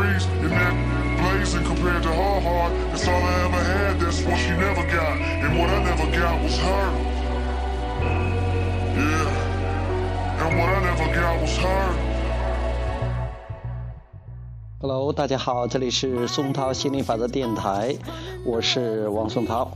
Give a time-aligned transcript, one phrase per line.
[0.00, 0.74] degrees and that
[1.20, 2.72] blazing compared to her heart.
[2.94, 5.16] It's all I ever had, that's what she never got.
[5.44, 6.86] And what I never got was her.
[8.96, 9.28] Yeah.
[10.42, 11.92] And what I never got was her.
[14.80, 17.94] Hello，大家好，这里是松涛心理法则电台，
[18.44, 19.70] 我是王松涛。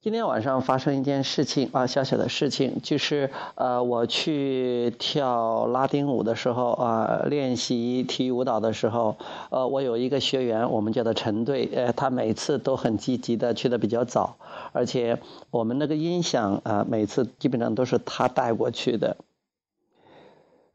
[0.00, 9.16] 今天晚上发生一件事情啊，小小的事情，就是呃，我去跳拉丁舞的时候啊，练习体育舞蹈的时候，
[9.50, 14.36] 呃，我有一个学员，我们叫他陈队，呃，他每次都很积极的去的比较早，
[14.70, 15.18] 而且
[15.50, 19.16] 我们那个音响啊，每次基本上都是他带过去的。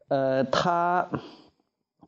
[0.08, 1.08] 呃，他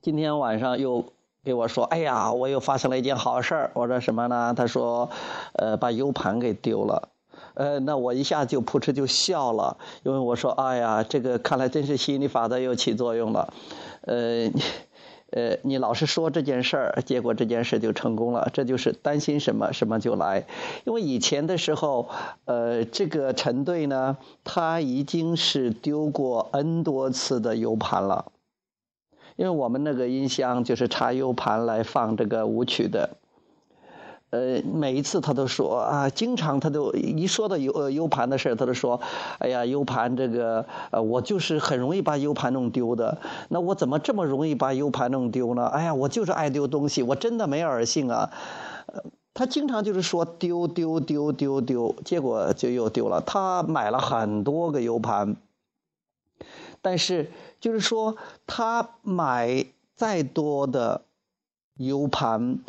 [0.03, 1.07] 今天晚上又
[1.47, 5.09] 给我说：“哎呀，我又发生了一件好事儿。”我说：“什么呢？”他说
[5.55, 7.11] ：“呃，把 U 盘给丢了。”
[7.55, 13.55] 呃，那我一下就扑哧就笑了，因为我说：“哎呀，这个看来真是心理法则又起作用了。”
[14.03, 14.51] 呃，
[15.31, 18.51] 呃，你老是说这件事儿，结果这件事就成功了。
[18.53, 20.47] 这就是担心什么什么就来。
[20.85, 22.09] 因为以前的时候，
[22.47, 28.33] 呃，这个陈队呢，他已经是丢过 N 多次的 U 盘了。
[29.37, 33.11] 因为我们那个音箱就是插 U 盘来放这个舞曲的。
[34.31, 39.01] 呃，每一次他都说啊，经常他都一说到 U 呃 U 盘的事他都说，
[39.39, 43.19] 哎呀，U 盘这个呃，我就是很容易把 U 盘弄丢的。
[43.49, 45.67] 那我怎么这么容易把 U 盘弄丢呢？
[45.67, 48.31] 哎呀，我就是爱丢东西，我真的没耳性啊。
[49.33, 53.23] 他经常就是说丢丢丢丢丢，结果就又丢了。
[53.25, 55.37] 他买了很多个 U 盘，
[56.87, 61.03] 但是就是说他买再多的
[61.79, 62.61] U 盘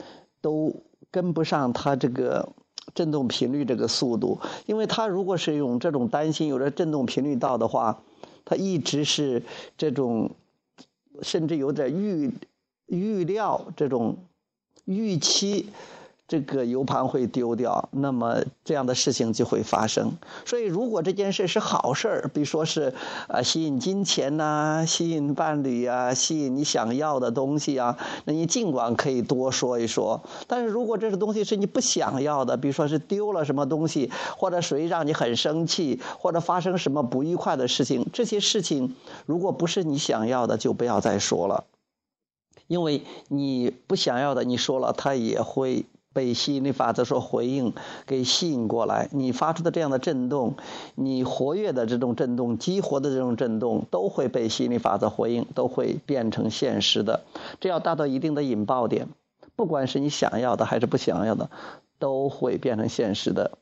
[0.42, 0.74] 都。
[1.10, 2.50] 跟不上它这个
[2.94, 8.04] 振动频率这个速度，因为他如果是用这种担心有着振动频率到的话，
[8.44, 9.42] 他一直是
[9.78, 10.30] 这种，
[11.22, 12.32] 甚至有点预
[12.88, 14.18] 预料这种
[14.84, 15.70] 预期。
[16.28, 20.12] 这个 U 盘会丢掉，那么这样的事情就会发生。
[20.46, 22.94] 所以，如果这件事是好事儿，比如说是
[23.30, 30.22] 啊吸引金钱呐，吸引伴侣啊，吸引你想要的东西啊，那你尽管可以多说一说。
[30.48, 41.64] 但是如果这个东西是你不想要的，比如说是丢了什么东西，或者谁让你很生气，或者发生什么不愉快的事情，这些事情如果不是你想要的，就不要再说了，
[42.68, 45.86] 因为你不想要的，你说了，他也会。
[46.18, 47.76] 被吸引力法则所回应，
[48.08, 49.08] 给吸引过来。
[49.12, 50.56] 你发出的这样的震动，
[50.96, 57.22] 你活跃的这种震动，激活的这种震动，都会被吸引力法则回应，都会变成现实的。
[57.60, 59.10] 只要达到一定的引爆点，
[59.56, 61.52] 不管是你想要的还是不想要的，
[62.00, 63.60] 都会变成现实的。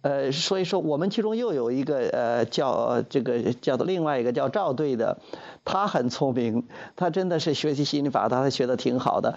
[0.00, 5.18] 呃，所以说我们其中又有一个呃叫这个叫做另外一个叫赵队的，
[5.64, 9.34] 他很聪明，他真的是学习心理法，他学的挺好的。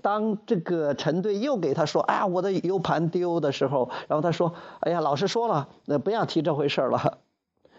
[0.00, 7.18] 当这个陈队又给他说，哎，我的 U 盘丢的时候，然后他说，哎呀，老师说了，那不要提这回事了，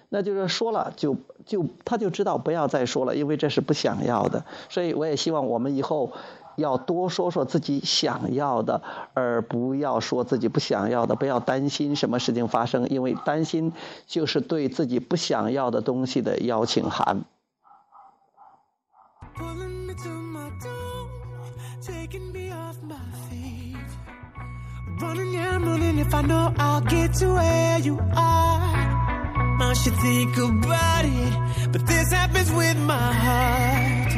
[0.09, 1.15] 那就是说了就
[1.47, 4.45] 就他就知道不要再说了，因为这是不想要的。
[4.69, 6.11] 所以我也希望我们以后。
[6.59, 8.81] 要多说说自己想要的，
[9.13, 11.15] 而不要说自己不想要的。
[11.15, 13.73] 不要担心什么事情发生，因为担心
[14.05, 17.25] 就是对自己不想要的东西的邀请函。
[32.61, 34.08] and I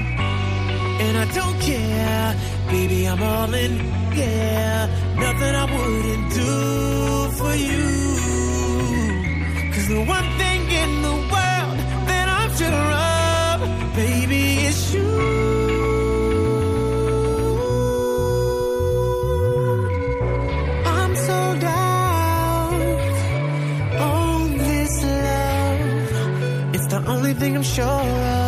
[1.33, 2.35] don't care.
[2.67, 3.73] Baby, I'm all in,
[4.15, 4.87] yeah.
[5.15, 6.51] Nothing I wouldn't do
[7.39, 7.87] for you.
[9.73, 11.77] Cause the one thing in the world
[12.09, 15.11] that I'm sure of, baby, is you.
[20.85, 22.81] I'm sold out
[24.09, 26.75] on this love.
[26.75, 28.40] It's the only thing I'm sure of.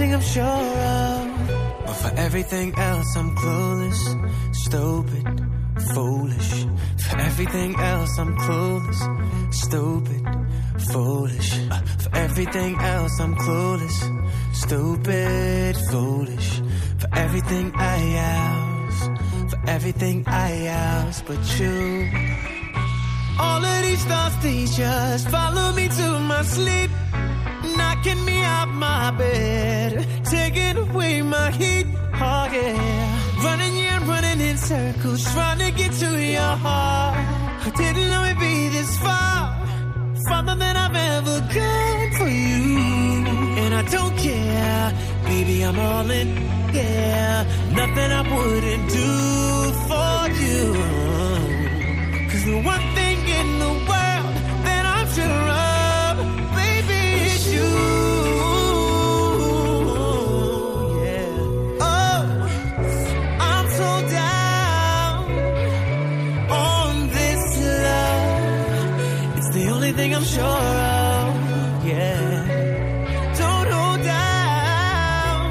[0.00, 1.48] I'm sure of.
[1.84, 5.26] But for everything else, I'm clueless, stupid,
[5.92, 6.66] foolish.
[7.04, 9.00] For everything else, I'm clueless,
[9.52, 10.22] stupid,
[10.92, 11.50] foolish.
[11.98, 13.98] For everything else, I'm clueless,
[14.54, 16.62] stupid, foolish.
[17.00, 17.98] For everything I
[18.36, 22.08] else, for everything I else, but you.
[23.40, 26.90] All of these thoughts, they just follow me to my sleep
[27.98, 31.86] knocking me out my bed, taking away my heat.
[32.14, 37.16] Oh yeah, running yeah, running in circles, trying to get to your heart.
[37.66, 39.66] I didn't know it'd be this far,
[40.28, 43.26] farther than I've ever gone for you.
[43.62, 44.92] And I don't care,
[45.24, 46.28] baby, I'm all in,
[46.72, 47.44] yeah.
[47.72, 49.77] Nothing I wouldn't do
[70.18, 71.86] I'm sure of.
[71.86, 73.34] Yeah.
[73.38, 75.46] Don't hold down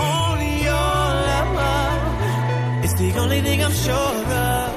[0.00, 0.38] on
[0.68, 0.96] your
[1.28, 2.84] love.
[2.84, 4.72] It's the only thing I'm sure of.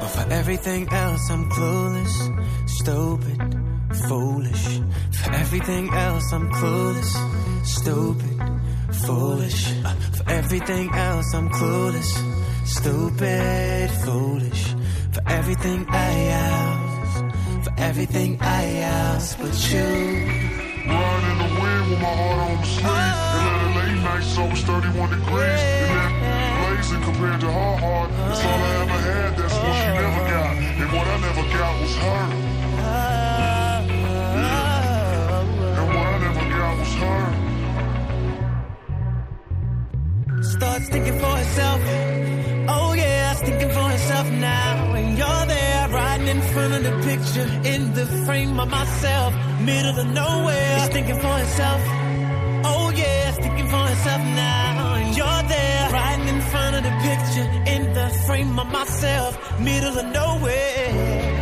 [0.00, 2.14] But for everything else, I'm clueless,
[2.70, 3.38] stupid,
[4.08, 4.80] foolish.
[5.12, 7.12] For everything else, I'm clueless,
[7.66, 8.36] stupid,
[9.04, 9.74] foolish.
[10.16, 12.10] For everything else, I'm clueless,
[12.64, 14.74] stupid, foolish.
[15.12, 16.91] For everything I else,
[17.62, 19.78] for everything I else but you.
[19.78, 22.86] Riding in the wind with my heart on the sleeve.
[22.86, 25.62] And at a late night, so it's 31 degrees.
[25.82, 26.12] And that
[26.58, 28.10] blazing compared to her heart.
[28.10, 30.52] That's all I ever had, that's what she never got.
[30.80, 32.22] And what I never got was her.
[35.78, 37.22] And what I never got was her.
[40.42, 42.01] starts thinking for herself.
[46.32, 50.78] In front of the picture, in the frame of myself, middle of nowhere.
[50.78, 51.80] He's thinking for himself.
[52.64, 54.94] Oh yeah, thinking for herself now.
[54.94, 59.98] And you're there, right in front of the picture, in the frame of myself, middle
[59.98, 61.41] of nowhere.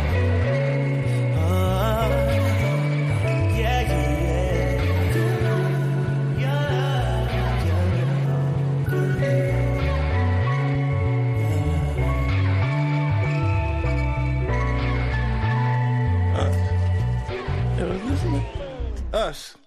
[17.81, 19.57] Us.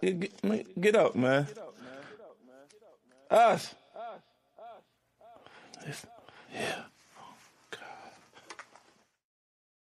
[0.00, 1.46] Get, get up, man.
[3.30, 3.74] Us.
[3.94, 4.22] Us.
[4.58, 5.84] Us.
[5.86, 6.06] Us.
[6.54, 6.87] Yeah.